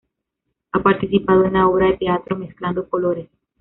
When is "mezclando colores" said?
2.35-3.29